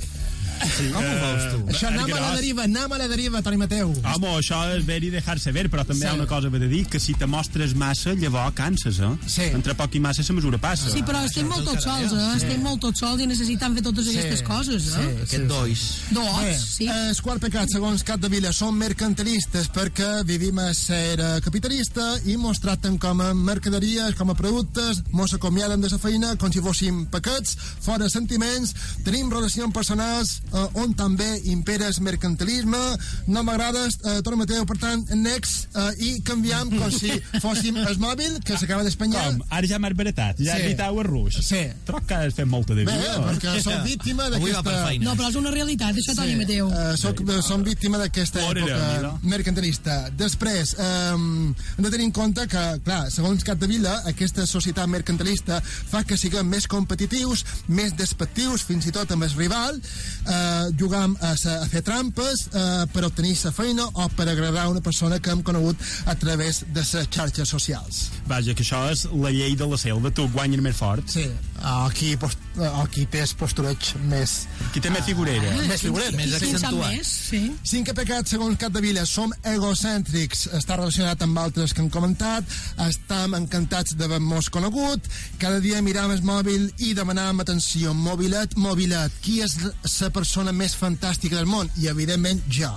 Sí, 0.62 0.90
Com 0.94 1.04
ho 1.04 1.16
veus 1.22 1.46
tu? 1.54 1.60
Això 1.74 1.88
anem 1.90 2.12
a 2.16 2.19
la 2.22 2.31
deriva, 2.36 2.63
anem 2.68 2.92
a 2.94 2.98
la 3.02 3.08
deriva, 3.12 3.42
Toni 3.42 3.58
Mateu. 3.58 3.92
Home, 4.13 4.27
això 4.38 4.60
és 4.75 4.86
ver 4.86 5.00
i 5.03 5.10
dejar-se 5.13 5.51
ver, 5.51 5.68
però 5.70 5.86
també 5.86 6.01
Sí. 6.01 6.08
hi 6.08 6.10
ha 6.10 6.13
una 6.13 6.27
cosa 6.27 6.50
que 6.50 6.58
he 6.58 6.60
de 6.60 6.68
dir, 6.68 6.86
que 6.88 7.00
si 7.00 7.13
te 7.13 7.25
mostres 7.25 7.74
massa, 7.75 8.13
llavors 8.13 8.53
canses, 8.56 9.00
eh? 9.00 9.12
Sí. 9.27 9.44
Entre 9.53 9.74
poc 9.75 9.96
i 9.96 10.00
massa 10.00 10.22
la 10.27 10.36
mesura 10.36 10.58
passa. 10.58 10.89
Sí, 10.91 11.01
però 11.03 11.24
estem 11.25 11.48
molt 11.48 11.65
tots 11.65 11.84
sols, 11.84 12.13
eh? 12.13 12.36
Estem 12.38 12.62
molt 12.62 12.80
tots 12.82 13.00
sols 13.00 13.22
i 13.22 13.27
necessitem 13.27 13.74
fer 13.75 13.84
totes 13.84 14.08
aquestes 14.08 14.41
coses, 14.44 14.88
eh? 14.98 15.08
Aquest 15.24 15.48
dois. 15.48 15.82
Bé, 16.12 16.15
Dos, 16.15 16.62
sí. 16.77 16.88
el 16.88 17.15
quart 17.22 17.41
pecat, 17.41 17.68
segons 17.72 18.03
Cap 18.03 18.20
de 18.20 18.30
Vila, 18.30 18.51
som 18.53 18.75
mercantilistes 18.77 19.68
perquè 19.72 20.24
vivim 20.25 20.58
a 20.60 20.74
ser 20.74 21.18
capitalista 21.44 22.20
i 22.25 22.38
mos 22.38 22.60
tracten 22.60 22.98
com 23.01 23.20
a 23.22 23.34
mercaderies, 23.34 24.15
com 24.15 24.30
a 24.30 24.36
productes, 24.36 25.01
mos 25.12 25.34
acomiaden 25.34 25.82
de 25.82 25.89
la 25.89 25.98
feina 25.98 26.36
com 26.38 26.51
si 26.51 26.60
fóssim 26.62 27.06
pecats, 27.12 27.56
fora 27.82 28.10
sentiments, 28.10 28.74
tenim 29.03 29.30
relacions 29.32 29.74
personals 29.74 30.41
eh, 30.53 30.81
on 30.81 30.93
també 30.98 31.27
impera 31.51 31.88
el 31.88 31.96
mercantilisme, 32.01 32.79
no 33.27 33.43
m'agrades, 33.43 33.98
eh, 34.03 34.17
Toni 34.25 34.38
Mateu, 34.41 34.65
per 34.70 34.77
tant, 34.81 35.05
next, 35.15 35.67
eh, 35.75 35.89
i 36.00 36.12
canviem 36.27 36.70
com 36.77 36.91
si 36.91 37.12
fóssim 37.43 37.77
el 37.81 37.98
mòbil, 38.01 38.39
que 38.46 38.58
s'acaba 38.60 38.84
d'espanyar. 38.88 39.25
Com? 39.31 39.41
Ara 39.50 39.67
ja 39.67 39.79
m'has 39.79 39.96
baratat, 39.98 40.39
ja 40.39 40.55
Sí. 40.55 40.62
sí. 40.62 40.65
evitau 40.72 41.00
el 41.01 41.08
ruix. 41.08 41.38
Sí. 41.46 41.62
Troc 41.88 42.05
que 42.10 42.15
has 42.15 42.34
fet 42.38 42.48
molta 42.50 42.75
de 42.75 42.86
Bé, 42.86 42.96
vida. 42.98 43.17
perquè 43.27 43.55
sou 43.65 43.77
víctima 43.86 44.29
d'aquesta... 44.31 44.75
feina. 44.88 45.05
No, 45.05 45.15
però 45.20 45.29
és 45.31 45.38
una 45.39 45.51
realitat, 45.53 45.96
això, 45.98 46.15
Toni 46.17 46.36
Mateu. 46.39 46.67
Uh, 46.72 46.96
soc, 47.00 47.22
som 47.46 47.63
víctima 47.63 47.98
d'aquesta 48.01 48.41
època 48.43 48.79
mira. 48.79 49.13
mercantilista. 49.24 49.98
Després, 50.17 50.75
um, 50.81 51.53
hem 51.77 51.86
de 51.86 51.91
tenir 51.93 52.05
en 52.10 52.13
compte 52.15 52.46
que, 52.51 52.63
clar, 52.86 53.03
segons 53.13 53.43
Capdevila, 53.48 54.01
aquesta 54.12 54.46
societat 54.50 54.88
mercantilista 54.91 55.62
fa 55.63 56.03
que 56.08 56.17
siguem 56.20 56.48
més 56.51 56.67
competitius, 56.72 57.43
més 57.67 57.96
despectius, 57.98 58.63
fins 58.67 58.88
i 58.89 58.93
tot 58.96 59.12
amb 59.15 59.24
el 59.27 59.34
rival, 59.38 59.79
uh, 60.25 60.40
jugam 60.79 61.15
a, 61.21 61.33
sa, 61.39 61.57
a 61.63 61.67
fer 61.71 61.81
trampes 61.86 62.48
uh, 62.51 62.86
per 62.93 63.05
obtenir 63.07 63.36
sa 63.39 63.51
feina 63.55 63.86
o 63.93 64.07
per 64.15 64.27
agradar 64.31 64.67
una 64.71 64.81
persona 64.83 65.19
que 65.19 65.31
hem 65.33 65.43
conegut 65.45 65.77
a 66.05 66.15
través 66.15 66.63
de 66.74 66.81
les 66.81 67.07
xarxes 67.13 67.50
socials. 67.50 68.01
Vaja, 68.27 68.55
que 68.57 68.63
això 68.65 68.83
és 68.91 69.05
la 69.12 69.31
llei 69.33 69.55
de 69.60 69.67
la 69.67 69.77
selva, 69.77 70.12
tu 70.12 70.27
guanyes 70.33 70.62
més 70.63 70.75
fort. 70.77 71.05
Sí, 71.12 71.27
aquí, 71.62 72.15
post, 72.21 72.39
aquí 72.83 73.05
té 73.12 73.21
el 73.25 73.36
postureig 73.39 73.91
més... 74.10 74.36
Qui 74.74 74.81
té 74.83 74.89
més 74.93 75.05
figurera. 75.07 75.51
més 75.67 75.81
figurera. 75.83 76.15
Més 76.17 76.36
Qui 76.39 76.51
accentuat. 76.55 76.95
més, 76.95 77.12
sí. 77.31 77.41
Cinquè 77.67 77.95
pecat, 77.98 78.29
segons 78.31 78.57
Capdevila, 78.62 79.05
som 79.10 79.33
egocèntrics. 79.43 80.48
Està 80.57 80.77
relacionat 80.79 81.21
amb 81.25 81.39
altres 81.41 81.74
que 81.74 81.83
han 81.83 81.89
comentat. 81.93 82.48
Estem 82.88 83.36
encantats 83.38 83.95
d'haver-nos 84.00 84.50
conegut. 84.53 85.07
Cada 85.41 85.60
dia 85.63 85.81
miram 85.86 86.12
el 86.15 86.24
mòbil 86.27 86.69
i 86.88 86.93
demanàvem 86.98 87.43
atenció. 87.43 87.93
Mobilet, 87.93 88.55
mobilet. 88.57 89.12
Qui 89.24 89.39
és 89.43 89.57
la 89.62 90.10
persona 90.10 90.31
més 90.56 90.76
fantàstica 90.80 91.36
del 91.36 91.50
món? 91.50 91.70
I, 91.82 91.90
evidentment, 91.92 92.42
jo. 92.48 92.72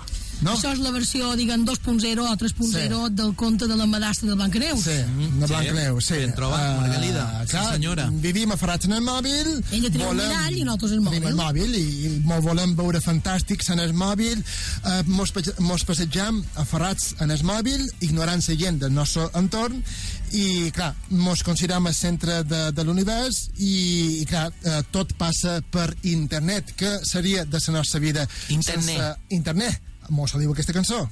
No? 0.44 0.52
Això 0.54 0.70
és 0.74 0.80
la 0.84 0.92
versió, 0.94 1.32
diguem, 1.40 1.64
2.0 1.66 2.22
o 2.28 2.36
3.0 2.36 3.00
Sí. 3.08 3.14
del 3.18 3.34
conte 3.34 3.66
de 3.70 3.76
l'emmadastra 3.76 4.28
de 4.28 4.34
Blancaneus. 4.38 4.84
Sí, 4.84 4.96
de 5.40 5.46
Blancaneu, 5.48 6.00
sí. 6.04 6.14
Ben 6.20 6.34
trobat, 6.36 6.80
Margalida. 6.80 7.26
Sí, 7.48 7.56
senyora. 7.72 8.08
Vivim 8.24 8.52
aferrats 8.52 8.84
en 8.86 8.92
el 8.98 9.02
mòbil. 9.02 9.50
Ella 9.72 9.90
tenia 9.90 10.08
un 10.12 10.16
mirall 10.20 10.58
i 10.58 10.64
nosaltres 10.64 10.92
el 10.98 11.00
mòbil. 11.04 11.26
El 11.32 11.38
mòbil 11.38 11.74
i, 11.80 11.84
i 12.06 12.12
molt 12.28 12.44
volem 12.44 12.76
veure 12.78 13.00
fantàstics 13.00 13.70
en 13.74 13.80
el 13.82 13.92
mòbil. 13.96 14.38
Eh, 14.84 15.02
mos, 15.06 15.32
mos 15.58 15.84
passegem 15.88 16.42
aferrats 16.60 17.14
en 17.24 17.30
el 17.34 17.42
mòbil, 17.44 17.88
ignorant 18.00 18.44
la 18.48 18.56
gent 18.60 18.78
del 18.82 18.92
nostre 18.92 19.28
entorn 19.38 19.80
i, 20.34 20.70
clar, 20.74 20.92
mos 21.10 21.42
considerem 21.46 21.86
el 21.86 21.94
centre 21.94 22.40
de, 22.44 22.60
de 22.74 22.84
l'univers 22.84 23.50
i, 23.56 24.20
i, 24.20 24.24
clar, 24.26 24.48
eh, 24.64 24.80
tot 24.90 25.12
passa 25.16 25.60
per 25.70 25.92
internet, 26.02 26.72
que 26.76 26.98
seria 27.06 27.44
de 27.44 27.60
la 27.66 27.72
nostra 27.78 28.00
vida 28.00 28.26
Internet. 28.48 28.84
sense 28.84 29.16
internet. 29.30 29.80
Mos 30.10 30.34
diu 30.36 30.52
aquesta 30.52 30.72
cançó. 30.72 31.04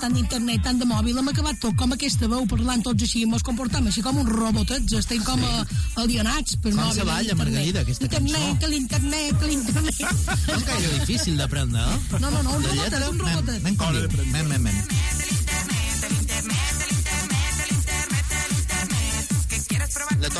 Tant 0.00 0.14
d'internet, 0.14 0.62
tant 0.64 0.78
de 0.80 0.86
mòbil, 0.88 1.18
hem 1.18 1.28
acabat 1.32 1.58
tot 1.62 1.76
com 1.78 1.92
aquesta 1.96 2.28
veu 2.30 2.46
parlant 2.50 2.82
tots 2.86 3.02
així, 3.06 3.24
mos 3.26 3.42
comportam 3.46 3.86
així 3.90 4.02
com 4.04 4.18
uns 4.22 4.30
robotets, 4.30 4.92
estem 5.00 5.22
com 5.26 5.42
a, 5.44 5.64
alienats 6.04 6.56
per 6.62 6.72
Com 6.72 6.80
mòbil. 6.82 7.00
se 7.00 7.06
balla. 7.08 7.34
Margarida, 7.38 7.80
aquesta 7.86 8.04
internet, 8.08 8.58
cançó? 8.60 8.72
l'internet, 8.74 9.42
l'internet. 9.42 10.00
No 10.48 10.56
és 10.58 10.64
gaire 10.70 10.94
difícil 11.00 11.36
d'aprendre, 11.38 11.80
eh? 11.82 12.18
No, 12.18 12.30
no, 12.30 12.42
no, 12.42 12.56
un 12.58 12.64
robotet, 12.64 13.02
un 13.10 13.16
men, 13.16 13.26
robotet. 13.26 13.62
men 13.62 13.76
com. 13.76 13.92
Men, 14.32 14.48
men, 14.48 14.62
men. 14.62 14.97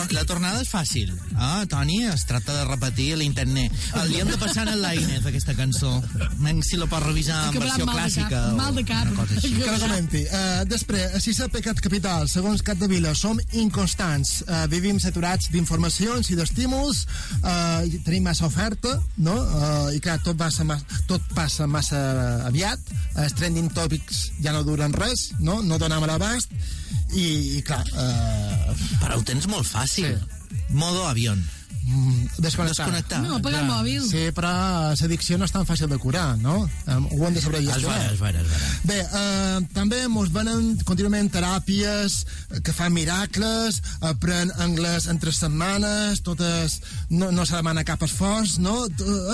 La, 0.09 0.15
to 0.15 0.19
la 0.19 0.25
tornada 0.25 0.61
és 0.63 0.69
fàcil. 0.73 1.11
Ah, 1.37 1.65
Toni, 1.69 1.99
es 2.09 2.23
tracta 2.25 2.55
de 2.57 2.65
repetir 2.65 3.11
l'internet. 3.21 3.73
Li 4.09 4.21
hem 4.23 4.29
de 4.31 4.39
passar 4.41 4.63
en 4.65 4.71
el 4.73 4.81
Lainez, 4.81 5.27
aquesta 5.27 5.53
cançó. 5.55 5.91
Si 6.65 6.79
la 6.81 6.87
pot 6.89 7.03
revisar 7.05 7.49
en 7.49 7.53
Que 7.53 7.61
versió 7.61 7.85
mal 7.87 7.97
de 7.97 8.01
cap, 8.01 8.31
clàssica. 8.31 8.41
o 8.53 8.57
mal 8.57 8.75
de 8.75 8.85
cap. 8.89 9.07
una 9.11 9.17
cosa 9.21 9.37
així. 9.37 9.51
Que 9.59 9.71
la 9.71 9.79
comenti. 9.83 10.23
Uh, 10.25 10.65
després, 10.69 11.19
si 11.23 11.35
s'ha 11.37 11.49
pecat 11.53 11.81
capital, 11.85 12.29
segons 12.29 12.63
Cat 12.65 12.79
de 12.81 12.89
Vila, 12.89 13.15
som 13.15 13.39
inconstants, 13.53 14.43
uh, 14.49 14.65
vivim 14.73 14.99
saturats 14.99 15.51
d'informacions 15.53 16.31
i 16.33 16.39
d'estímuls, 16.41 17.05
uh, 17.43 17.85
tenim 18.07 18.25
massa 18.25 18.47
oferta, 18.49 18.97
no? 19.17 19.37
Uh, 19.37 19.93
I 19.97 20.01
clar, 20.01 20.19
tot, 20.25 20.37
passa 20.41 20.65
massa, 20.65 20.85
tot 21.07 21.23
passa 21.37 21.67
massa 21.69 22.01
aviat, 22.49 22.81
els 23.17 23.37
trending 23.37 23.69
topics 23.77 24.31
ja 24.41 24.53
no 24.57 24.65
duren 24.65 24.93
res, 24.93 25.33
no? 25.41 25.61
No 25.63 25.79
donem 25.79 26.05
l'abast, 26.09 26.49
i, 27.13 27.59
i 27.59 27.63
clar, 27.63 27.85
uh, 27.93 28.75
Però 29.03 29.17
ho 29.19 29.23
tens 29.25 29.47
molt 29.49 29.67
fàcil. 29.67 29.98
Modo 30.71 31.07
avión. 31.07 31.45
Desconnectar. 32.39 32.87
Desconnectar. 32.87 33.21
No, 33.25 33.37
apagar 33.37 33.63
el 33.63 33.69
mòbil. 33.71 34.03
Sí, 34.09 34.29
però 34.37 34.51
l'addicció 34.93 35.39
no 35.39 35.47
és 35.49 35.55
tan 35.55 35.67
fàcil 35.69 35.89
de 35.91 35.99
curar, 35.99 36.37
no? 36.39 36.69
Um, 36.87 37.07
ho 37.11 37.27
hem 37.27 37.35
de 37.35 37.41
Es 37.41 37.45
sobrellevar. 37.45 37.81
vera, 37.81 38.13
es 38.13 38.21
vera, 38.21 38.41
es 38.41 38.49
vera. 38.49 38.71
Bé, 38.85 38.99
eh, 39.01 39.61
també 39.75 40.03
mos 40.09 40.33
venen 40.33 40.77
contínuament 40.85 41.31
teràpies 41.33 42.19
que 42.65 42.73
fan 42.73 42.93
miracles, 42.93 43.81
aprèn 44.01 44.53
anglès 44.59 45.09
en 45.09 45.19
tres 45.19 45.37
setmanes, 45.43 46.23
totes, 46.23 46.81
no, 47.11 47.31
no 47.33 47.47
se 47.47 47.57
demana 47.57 47.85
cap 47.85 48.03
esforç, 48.03 48.59
no? 48.59 48.87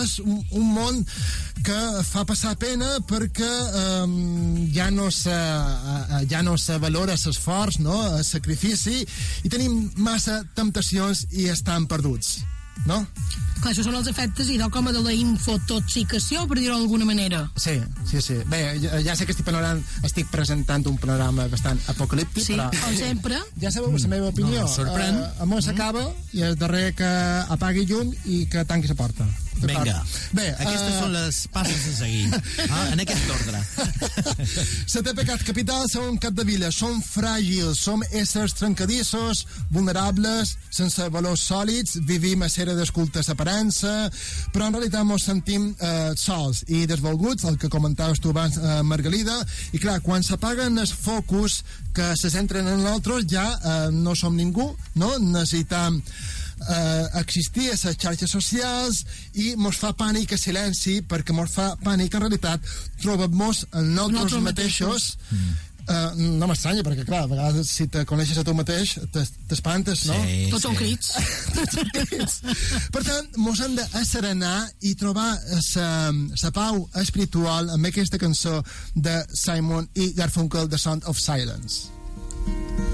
És 0.02 0.18
un, 0.24 0.40
un 0.52 0.70
món 0.74 1.04
que 1.64 1.80
fa 2.04 2.24
passar 2.28 2.54
pena 2.60 2.98
perquè 3.08 3.48
eh, 3.48 4.06
ja 4.74 4.90
no 4.92 5.10
se, 5.10 5.32
eh, 5.32 6.24
ja 6.30 6.42
no 6.42 6.56
se 6.60 6.78
valora 6.78 7.14
l'esforç, 7.14 7.78
no? 7.80 8.16
el 8.18 8.24
sacrifici, 8.24 9.00
i 9.44 9.48
tenim 9.48 9.90
massa 9.96 10.42
temptacions 10.54 11.24
i 11.32 11.48
estan 11.48 11.86
perduts, 11.88 12.43
no? 12.86 13.04
Clar, 13.64 13.72
això 13.72 13.84
són 13.86 13.94
els 13.96 14.08
efectes 14.10 14.50
i 14.52 14.58
com 14.68 14.88
a 14.90 14.92
de 14.92 15.00
la 15.00 15.12
infotoxicació, 15.16 16.42
per 16.50 16.58
dir-ho 16.58 16.74
d'alguna 16.76 17.06
manera. 17.08 17.44
Sí, 17.56 17.78
sí, 18.04 18.20
sí. 18.20 18.36
Bé, 18.50 18.60
ja, 18.82 18.98
ja 19.00 19.14
sé 19.16 19.24
que 19.24 19.32
estic, 19.32 19.46
panorant, 19.46 19.80
estic 20.04 20.28
presentant 20.28 20.84
un 20.90 20.98
panorama 21.00 21.46
bastant 21.48 21.80
apocalíptic, 21.88 22.44
Sí, 22.44 22.58
però... 22.58 22.68
com 22.82 22.98
sempre. 22.98 23.40
Ja 23.62 23.72
sabeu 23.72 23.94
la 23.94 24.10
meva 24.12 24.28
opinió. 24.34 24.66
No, 24.66 24.68
sorprèn. 24.68 25.16
Uh, 25.16 25.30
el 25.46 25.50
món 25.54 25.64
s'acaba 25.64 26.04
i 26.36 26.44
el 26.44 26.58
darrer 26.60 26.90
que 26.98 27.08
apagui 27.56 27.86
llum 27.88 28.12
i 28.26 28.44
que 28.52 28.66
tanqui 28.68 28.92
la 28.92 28.98
porta. 29.00 29.24
Vinga. 29.62 30.00
Bé, 30.34 30.48
Aquestes 30.58 30.90
eh, 30.90 30.98
són 30.98 31.12
les 31.14 31.38
passes 31.54 31.84
a 31.90 31.94
seguir. 31.98 32.40
Ah, 32.68 32.88
en 32.92 33.02
aquest 33.04 33.30
ordre. 33.34 33.60
Setè 34.94 35.14
pecat 35.16 35.44
capital 35.46 35.86
som 35.90 36.18
Capdevila, 36.20 36.70
som 36.74 36.98
fràgils, 37.04 37.78
som 37.80 38.02
éssers 38.10 38.56
trencadissos, 38.58 39.44
vulnerables, 39.74 40.56
sense 40.74 41.08
valors 41.14 41.44
sòlids, 41.48 41.98
vivim 42.08 42.44
a 42.44 42.50
cera 42.52 42.74
d'esculta 42.76 43.22
aparença, 43.34 44.10
però 44.52 44.68
en 44.68 44.78
realitat 44.78 45.04
ens 45.04 45.26
sentim 45.28 45.70
eh, 45.78 46.12
sols 46.18 46.64
i 46.68 46.84
desvolguts, 46.90 47.46
el 47.48 47.58
que 47.60 47.72
comentaves 47.72 48.20
tu 48.22 48.34
abans, 48.34 48.58
eh, 48.58 48.82
Margalida, 48.86 49.40
i 49.72 49.80
clar, 49.82 50.00
quan 50.04 50.24
s'apaguen 50.24 50.78
els 50.78 50.94
focus 50.94 51.62
que 51.94 52.14
se 52.18 52.30
centren 52.30 52.66
en 52.66 52.82
nosaltres 52.82 53.28
ja 53.30 53.44
eh, 53.54 53.90
no 53.94 54.16
som 54.18 54.36
ningú, 54.36 54.72
no? 54.98 55.14
Necessitam 55.18 56.00
eh, 56.68 57.04
existir 57.20 57.68
a 57.70 57.76
les 57.76 57.96
xarxes 57.98 58.30
socials 58.30 59.04
i 59.34 59.54
mos 59.56 59.76
fa 59.80 59.92
pànic 59.92 60.32
a 60.34 60.38
silenci 60.40 61.00
perquè 61.02 61.32
mos 61.36 61.50
fa 61.54 61.72
pànic 61.84 62.14
en 62.14 62.26
realitat 62.28 62.60
trobem-nos 63.02 63.66
en 63.72 63.94
nosaltres 63.94 64.12
Nosaltres 64.14 64.42
mateixos 64.50 65.14
Uh, 65.84 66.14
no 66.16 66.46
m'estranya, 66.48 66.80
perquè 66.80 67.02
clar, 67.04 67.18
a 67.26 67.28
vegades 67.28 67.68
si 67.68 67.84
te 67.92 68.06
coneixes 68.08 68.38
a 68.40 68.44
tu 68.48 68.54
mateix 68.56 68.94
t'es- 69.12 69.34
t'espantes, 69.50 70.06
no? 70.08 70.14
Sí, 70.24 70.46
Tots 70.54 70.64
són 70.64 70.78
crits. 70.78 71.10
per 72.94 73.02
tant, 73.04 73.28
mos 73.36 73.60
hem 73.60 73.76
d'asserenar 73.76 74.54
i 74.80 74.94
trobar 74.96 75.28
la 75.76 76.50
pau 76.56 76.86
espiritual 77.04 77.68
amb 77.76 77.90
aquesta 77.92 78.16
cançó 78.16 78.62
de 78.96 79.18
Simon 79.36 79.84
i 79.92 80.14
Garfunkel, 80.16 80.70
The 80.72 80.80
Sound 80.80 81.04
of 81.04 81.20
Silence. 81.20 82.93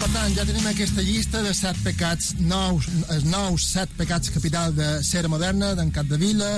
Per 0.00 0.08
tant, 0.14 0.32
ja 0.32 0.44
tenim 0.48 0.64
aquesta 0.70 1.02
llista 1.04 1.42
de 1.44 1.52
set 1.56 1.76
pecats 1.84 2.30
nous, 2.40 2.86
els 3.12 3.26
nous 3.28 3.66
set 3.68 3.92
pecats 3.98 4.32
capital 4.32 4.72
de 4.72 4.86
Cera 5.04 5.28
Moderna, 5.28 5.74
d'en 5.76 5.92
Capdevila, 5.92 6.48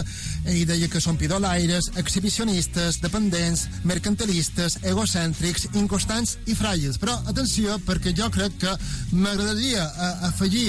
i 0.55 0.63
deia 0.69 0.87
que 0.93 1.03
són 1.03 1.19
pidolaires, 1.19 1.91
exhibicionistes, 1.99 3.01
dependents, 3.03 3.67
mercantilistes, 3.83 4.79
egocèntrics, 4.95 5.67
inconstants 5.75 6.37
i 6.47 6.55
fràgils. 6.55 7.01
Però, 7.03 7.19
atenció, 7.27 7.81
perquè 7.89 8.15
jo 8.15 8.31
crec 8.31 8.61
que 8.63 8.77
m'agradaria 9.11 9.89
eh, 9.91 10.13
afegir 10.31 10.69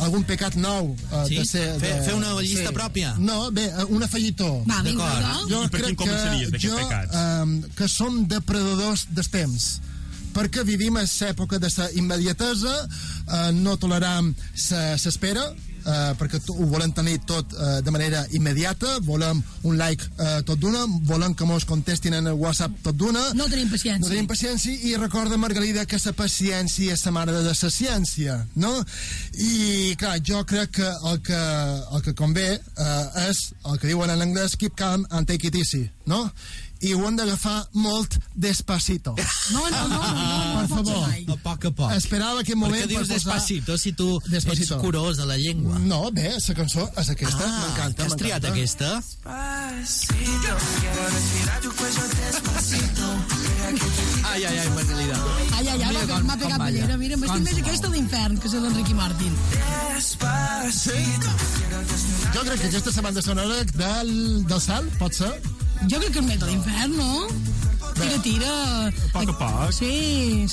algun 0.00 0.24
pecat 0.24 0.54
nou 0.56 0.94
uh, 0.96 1.24
Sí? 1.28 1.36
de 1.38 1.44
ser... 1.44 1.66
Fer- 1.80 1.94
de, 1.98 2.04
fer 2.08 2.14
una 2.16 2.32
llista 2.40 2.72
pròpia? 2.72 3.14
No, 3.18 3.50
bé, 3.52 3.66
eh, 3.68 3.84
un 3.88 4.02
afegitó. 4.02 4.50
Va, 4.68 4.80
vinga, 4.86 5.04
D'acord. 5.04 5.28
no? 5.28 5.48
Jo 5.52 5.62
I 5.64 5.68
per 5.70 5.80
crec 5.80 5.94
quin 5.96 6.00
començaries, 6.06 6.50
que 6.56 6.62
jo, 6.68 6.76
pecats? 6.76 7.14
eh, 7.16 7.72
que 7.76 7.88
som 7.88 8.22
depredadors 8.30 9.06
dels 9.10 9.28
temps 9.32 9.70
perquè 10.30 10.62
vivim 10.62 10.94
a 10.96 11.02
l'època 11.02 11.58
de 11.58 11.66
la 11.76 11.88
immediatesa, 11.98 12.74
eh, 12.86 13.50
no 13.56 13.76
toleram 13.82 14.28
l'espera, 15.04 15.42
eh, 15.84 16.12
perquè 16.20 16.40
ho 16.52 16.66
volem 16.70 16.92
tenir 16.92 17.18
tot 17.26 17.52
eh, 17.54 17.80
de 17.82 17.90
manera 17.90 18.24
immediata, 18.36 18.98
volem 19.06 19.42
un 19.64 19.76
like 19.78 20.04
eh, 20.18 20.40
tot 20.46 20.60
d'una, 20.60 20.84
volem 21.08 21.34
que 21.34 21.44
mos 21.48 21.64
contestin 21.68 22.14
en 22.18 22.26
el 22.32 22.38
WhatsApp 22.40 22.76
tot 22.84 22.96
d'una, 22.96 23.22
No 23.34 23.48
tenim 23.48 23.68
paciència. 23.70 24.00
no 24.04 24.08
tenim 24.12 24.26
paciència 24.30 24.72
i 24.90 24.96
recorda, 24.96 25.36
Margarida, 25.40 25.86
que 25.86 26.00
la 26.04 26.12
paciència 26.16 26.92
és 26.94 27.04
la 27.06 27.12
mare 27.12 27.32
de 27.32 27.42
la 27.44 27.54
ciència, 27.54 28.46
no? 28.56 28.72
I, 29.34 29.94
clar, 30.00 30.18
jo 30.24 30.44
crec 30.44 30.70
que 30.80 30.88
el 31.10 31.20
que, 31.22 31.40
el 31.94 32.02
que 32.02 32.14
convé 32.14 32.48
eh, 32.54 33.28
és 33.28 33.44
el 33.66 33.78
que 33.78 33.88
diuen 33.90 34.10
en 34.10 34.20
anglès 34.22 34.56
keep 34.56 34.74
calm 34.76 35.06
and 35.10 35.26
take 35.28 35.46
it 35.46 35.54
easy, 35.54 35.88
no? 36.06 36.30
I 36.80 36.94
ho 36.94 37.06
han 37.06 37.16
d'agafar 37.16 37.68
molt 37.72 38.16
despacito. 38.34 39.14
No, 39.52 39.62
no, 39.68 39.88
no, 39.88 39.98
no, 39.98 40.12
no, 40.12 40.54
no, 40.54 40.60
Per 40.60 40.68
favor. 40.68 41.08
A 41.34 41.36
poc 41.42 41.64
a 41.64 41.70
poc. 41.70 41.92
Esperava 41.92 42.40
aquest 42.40 42.56
moment 42.56 42.80
Per 42.82 42.88
què 42.88 42.92
dius 42.94 43.08
per 43.08 43.16
posar- 43.16 43.34
despacito 43.34 43.76
si 43.78 43.92
tu 43.92 44.20
Despacito. 44.26 44.74
ets 44.76 44.82
curós 44.84 45.16
de 45.18 45.26
la 45.26 45.36
llengua? 45.36 45.78
No, 45.78 46.10
bé, 46.10 46.36
la 46.40 46.54
cançó 46.54 46.88
és 46.96 47.10
aquesta, 47.10 47.44
Ah, 47.44 47.60
m'encanta. 47.66 48.02
que 48.02 48.08
has 48.08 48.16
triat 48.16 48.44
aquesta? 48.44 48.94
Despacito, 48.96 50.52
quiero 50.80 51.08
respirar 51.10 51.60
tu 51.60 51.70
cuello 51.76 52.02
despacito. 52.08 53.06
Ai, 54.30 54.44
ai, 54.44 54.58
ai, 54.58 54.68
Margalida. 54.70 55.16
Ai, 55.56 55.68
ai, 55.68 55.82
ai, 55.82 55.94
Mira 56.06 56.22
m'ha 56.24 56.36
pegat 56.36 56.58
ballera. 56.58 56.96
Mira, 56.96 57.16
m'estic 57.16 57.36
Com 57.36 57.42
més 57.44 57.58
aquesta 57.58 57.88
d'infern, 57.88 58.38
que 58.40 58.46
és 58.48 58.54
l'Enriqui 58.54 58.94
Martin. 58.94 59.36
Despacito. 59.94 61.28
Jo 62.34 62.40
crec 62.46 62.60
que 62.60 62.66
aquesta 62.68 62.90
és 62.90 62.96
la 62.96 63.02
banda 63.02 63.22
sonora 63.22 63.64
del, 63.64 64.46
del 64.46 64.60
cel, 64.60 64.88
pot 64.98 65.12
ser? 65.14 65.32
Jo 65.88 65.98
crec 66.00 66.12
que 66.12 66.20
és 66.20 66.26
més 66.26 66.38
de 66.40 66.46
l'infern, 66.50 66.96
no? 66.96 67.26
Tira, 67.96 68.18
tira. 68.24 68.54
A 68.90 69.12
poc 69.14 69.32
a 69.32 69.36
poc. 69.40 69.72
Sí, 69.76 69.92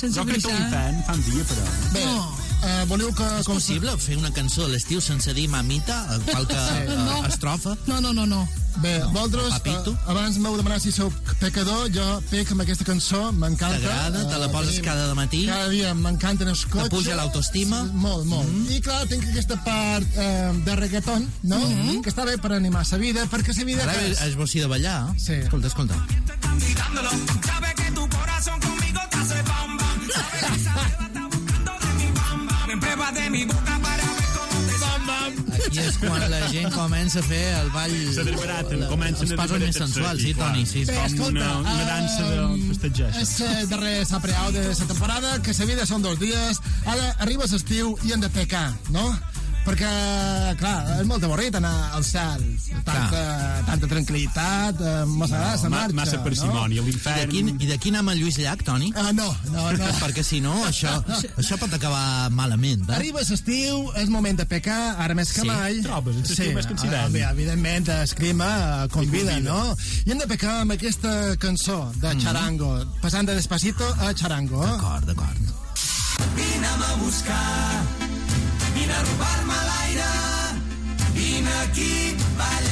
sense 0.00 0.14
Jo 0.16 0.24
crec 0.28 0.42
que 0.44 0.52
l'infern 0.54 1.02
fa 1.06 1.16
un 1.18 1.24
dia, 1.28 1.48
però... 1.52 1.66
Bé, 1.96 2.04
No. 2.04 2.47
Eh, 2.62 2.84
voleu 2.88 3.12
que... 3.14 3.24
És 3.40 3.46
possible 3.46 3.96
fer 3.98 4.16
una 4.18 4.30
cançó 4.32 4.64
a 4.64 4.68
l'estiu 4.68 5.00
sense 5.00 5.32
dir 5.34 5.48
mamita, 5.48 6.04
qualque 6.30 6.56
No. 6.88 7.24
eh, 7.24 7.28
estrofa? 7.28 7.76
No, 7.86 8.00
no, 8.00 8.12
no, 8.12 8.26
no. 8.26 8.48
Bé, 8.78 9.00
vosaltres, 9.10 9.54
Papito. 9.58 9.90
eh, 9.92 10.10
abans 10.12 10.36
m'heu 10.38 10.54
demanat 10.56 10.80
si 10.84 10.92
sou 10.92 11.10
pecador, 11.40 11.88
jo 11.90 12.04
pec 12.30 12.52
amb 12.52 12.60
aquesta 12.62 12.84
cançó, 12.86 13.32
m'encanta. 13.32 13.78
T'agrada? 13.80 14.22
Te 14.28 14.38
la 14.38 14.46
Eh, 14.46 14.52
poses 14.52 14.74
tenim- 14.76 14.84
cada 14.84 15.14
matí? 15.18 15.46
Cada 15.46 15.68
dia 15.68 15.94
m'encanten 15.94 16.46
els 16.48 16.64
cotxes. 16.66 16.88
puja 16.90 17.16
l'autoestima? 17.16 17.82
Sí, 17.86 17.90
Molt, 17.94 18.24
molt. 18.26 18.46
Mm. 18.48 18.70
I 18.70 18.80
clar, 18.80 19.06
tinc 19.08 19.24
aquesta 19.24 19.56
part 19.64 20.06
eh, 20.16 20.52
de 20.64 20.76
reggaeton, 20.76 21.26
no? 21.42 21.58
Mm. 21.58 22.02
Que 22.02 22.10
està 22.10 22.24
bé 22.24 22.38
per 22.38 22.52
animar 22.52 22.84
la 22.90 22.98
vida, 22.98 23.26
perquè 23.26 23.56
la 23.58 23.64
vida... 23.64 23.82
Ara 23.82 23.94
que 23.98 24.10
és- 24.12 24.20
és 24.20 24.36
bocí 24.36 24.60
de 24.60 24.66
ballar. 24.66 25.12
Sí. 25.18 25.32
Escolta, 25.32 25.66
escolta. 25.66 25.94
Sabe 27.44 27.74
que 27.74 27.90
tu 27.92 28.08
corazón 28.08 28.60
conmigo 28.60 29.00
te 29.10 29.16
hace 29.18 29.42
bam 29.42 29.76
bam. 29.76 30.08
Sabe 30.64 30.96
que 30.98 31.17
de 33.12 33.30
mi 33.30 33.44
boca 33.44 33.78
para 33.82 34.04
ver 34.04 34.28
cómo 34.36 34.66
te 34.68 34.76
bam 34.82 35.06
bam. 35.06 35.32
Aquí 35.68 35.78
és 35.84 35.96
quan 36.00 36.22
la 36.30 36.40
gent 36.52 36.70
comença 36.72 37.18
a 37.20 37.22
fer 37.22 37.42
el 37.60 37.70
ball... 37.74 37.96
Comencen 38.88 39.24
els 39.26 39.32
a 39.32 39.36
passos 39.36 39.60
més 39.60 39.76
sensuals, 39.76 40.22
sí. 40.22 40.34
Toni, 40.34 40.64
sí. 40.66 40.84
Bé, 40.88 40.96
escolta, 41.04 41.30
una- 41.30 41.58
una 41.60 41.84
dansa 41.88 42.28
de 42.30 42.68
festejar-se. 42.68 43.22
És 43.24 43.34
el 43.48 43.68
darrer 43.68 43.96
sapreau 44.08 44.52
de 44.52 44.62
la 44.68 44.74
temporada, 44.92 45.34
que 45.42 45.52
la 45.58 45.64
vida 45.72 45.86
són 45.86 46.02
dos 46.02 46.18
dies, 46.20 46.60
ara 46.86 47.10
arriba 47.18 47.44
l'estiu 47.50 47.96
i 48.04 48.12
hem 48.12 48.20
de 48.24 48.30
pecar, 48.30 48.72
no? 48.90 49.04
Perquè, 49.68 49.88
clar, 50.56 50.76
és 51.02 51.06
molt 51.08 51.24
avorrit 51.26 51.54
anar 51.58 51.72
al 51.92 52.04
cel. 52.06 52.40
Tanta, 52.86 53.20
tanta 53.66 53.88
tranquil·litat, 53.90 54.78
eh, 54.80 55.02
massa 55.10 55.36
no, 55.36 55.68
Ma- 55.68 55.82
marxa, 55.82 55.96
massa 55.98 56.20
parsimònia, 56.24 56.80
I 56.80 56.84
de 56.86 56.86
l'infern... 56.88 57.32
quin, 57.34 57.50
I 57.60 57.68
de 57.68 57.76
quin 57.82 57.98
amb 58.00 58.12
el 58.14 58.22
Lluís 58.22 58.38
Llach, 58.40 58.62
Toni? 58.64 58.88
No? 58.94 59.02
Ah, 59.04 59.12
no, 59.12 59.26
no, 59.52 59.66
no. 59.76 59.90
Perquè 60.02 60.24
si 60.24 60.40
no, 60.40 60.54
això, 60.64 60.94
això 61.36 61.58
pot 61.60 61.74
acabar 61.76 62.30
malament, 62.32 62.86
eh? 62.88 62.96
Arriba 62.96 63.20
l'estiu, 63.28 63.82
és 64.00 64.08
moment 64.08 64.40
de 64.40 64.46
pecar, 64.48 64.80
ara 65.04 65.14
més 65.18 65.34
que 65.36 65.44
Sí, 65.44 65.50
mai. 65.52 65.82
trobes? 65.84 66.16
En 66.16 66.24
l'estiu 66.24 66.54
més 66.56 66.66
que 66.70 66.72
en 66.78 66.82
l'hivern. 66.86 67.20
ah, 67.28 67.30
evidentment, 67.36 67.92
el 67.98 68.14
clima 68.16 68.48
eh, 68.48 68.88
convida, 68.96 69.36
convida. 69.36 69.40
no? 69.44 69.76
I 70.06 70.14
hem 70.16 70.24
de 70.24 70.30
pecar 70.32 70.62
amb 70.62 70.72
aquesta 70.78 71.12
cançó 71.36 71.82
de 72.00 72.16
Charango, 72.24 72.72
passant 73.04 73.28
de 73.28 73.36
Despacito 73.36 73.84
a 74.00 74.14
Charango. 74.16 74.64
D'acord, 74.64 75.04
d'acord. 75.12 75.54
Vine'm 76.34 76.82
a 76.82 76.94
buscar, 77.04 77.84
vine 78.88 78.94
a 78.94 79.02
robar-me 79.02 79.58
l'aire. 79.68 80.10
Vine 81.14 81.52
aquí, 81.64 82.16
balla 82.38 82.67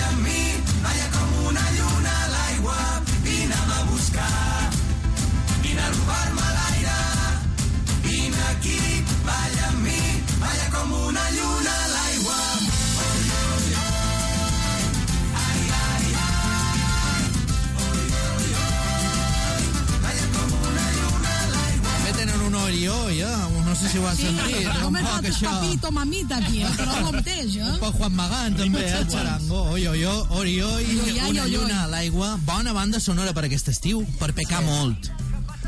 no 25.06 25.10
trates 25.20 25.36
això. 25.36 25.50
papito, 25.54 25.86
mamita, 25.92 26.34
aquí, 26.42 26.56
eh? 26.62 26.70
però 26.76 26.92
el 26.98 27.04
mateix, 27.18 27.50
eh? 27.56 27.62
Un 27.72 27.78
poc 27.82 27.94
Juan 28.00 28.14
Magán, 28.18 28.50
també, 28.56 28.82
eh? 28.86 28.98
El 29.00 29.06
xarango. 29.10 29.58
Oi, 29.76 29.82
oi, 29.92 30.02
oi, 30.04 30.62
oi, 30.62 30.84
una 31.30 31.46
lluna 31.46 31.76
a 31.84 31.86
l'aigua. 31.92 32.28
Bona 32.44 32.72
banda 32.76 32.98
sonora 33.00 33.32
per 33.36 33.44
aquest 33.50 33.68
estiu, 33.74 33.98
per 34.20 34.30
pecar 34.34 34.62
molt. 34.66 35.00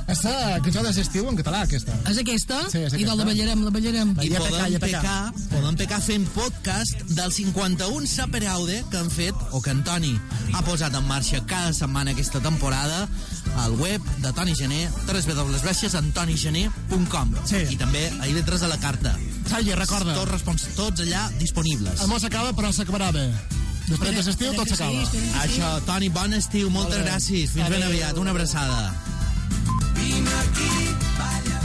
És 0.08 0.22
la 0.24 0.56
cançó 0.64 0.80
de 0.80 0.88
l'estiu 0.96 1.26
en 1.28 1.36
català, 1.36 1.58
aquesta. 1.66 1.92
És 2.08 2.16
aquesta? 2.22 2.62
Sí, 2.72 2.78
és 2.80 2.92
I 2.94 2.96
aquesta. 2.96 3.14
la 3.18 3.24
ballarem, 3.28 3.60
la 3.66 3.70
ballarem. 3.74 4.08
I 4.22 4.24
Ja 4.30 4.38
pecar, 4.40 4.48
podem 4.54 4.72
ja 4.72 4.78
pecar. 4.80 5.02
pecar, 5.02 5.32
podem 5.52 5.76
pecar 5.76 5.98
fent 6.00 6.24
podcast 6.32 6.96
del 7.12 7.28
51 7.36 8.06
Saperaude 8.08 8.80
que 8.90 8.96
han 8.96 9.10
fet, 9.12 9.34
o 9.52 9.60
que 9.60 9.68
en 9.70 9.84
Toni 9.84 10.14
ha 10.54 10.62
posat 10.64 10.94
en 10.96 11.04
marxa 11.06 11.44
cada 11.44 11.72
setmana 11.76 12.10
aquesta 12.16 12.40
temporada 12.40 13.04
al 13.58 13.72
web 13.76 14.00
de 14.24 14.32
Toni 14.32 14.54
Gené, 14.56 14.88
www.antonigené.com 15.06 17.34
Sí. 17.44 17.56
i 17.70 17.76
també 17.76 18.08
a 18.20 18.26
lletres 18.26 18.62
a 18.62 18.68
la 18.68 18.78
carta. 18.80 19.16
Salle, 19.48 19.74
recorda. 19.78 20.14
Tots, 20.14 20.30
respons, 20.30 20.66
tots 20.76 21.04
allà 21.06 21.24
disponibles. 21.40 22.02
El 22.04 22.10
món 22.12 22.20
s'acaba, 22.20 22.52
però 22.56 22.72
s'acabarà 22.74 23.10
bé. 23.16 23.26
Després 23.88 24.12
de 24.18 24.22
l'estiu 24.26 24.52
tot 24.58 24.68
s'acaba. 24.68 25.06
Això, 25.42 25.72
Toni, 25.88 26.12
bon 26.12 26.36
estiu, 26.36 26.68
moltes 26.70 27.00
gràcies. 27.06 27.56
Fins 27.56 27.72
ben 27.72 27.88
aviat, 27.88 28.20
una 28.20 28.36
abraçada. 28.36 28.92
Vine 29.96 30.40
aquí. 30.44 30.97